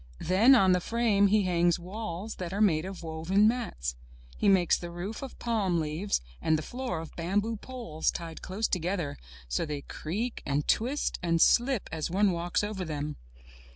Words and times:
Then 0.17 0.55
on 0.55 0.71
the 0.71 0.79
frame, 0.79 1.27
he 1.27 1.43
hangs 1.43 1.77
walls 1.77 2.37
that 2.37 2.51
are 2.51 2.59
made 2.59 2.85
of 2.85 3.03
woven 3.03 3.47
mats. 3.47 3.95
He 4.35 4.49
makes 4.49 4.75
the 4.75 4.89
roof 4.89 5.21
of 5.21 5.37
palm 5.37 5.79
leaves 5.79 6.21
and 6.41 6.57
the 6.57 6.63
floor 6.63 6.97
of 7.01 7.15
bamboo 7.15 7.57
poles 7.57 8.09
tied 8.09 8.41
close 8.41 8.67
together, 8.67 9.15
so 9.47 9.63
they 9.63 9.81
creak, 9.81 10.41
and 10.43 10.67
twist, 10.67 11.19
and 11.21 11.39
slip 11.39 11.87
as 11.91 12.09
one 12.09 12.31
walks 12.31 12.63
over 12.63 12.83
them. 12.83 13.15